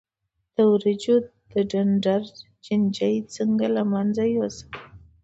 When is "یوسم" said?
4.35-4.69